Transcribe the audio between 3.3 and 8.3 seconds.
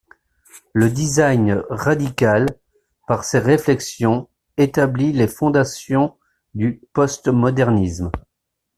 réflexions établit les fondations du Postmodernisme.